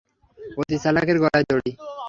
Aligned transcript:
অতি 0.57 0.75
চালাকের 0.83 1.17
গলায় 1.19 1.45
দড়ি। 1.49 1.71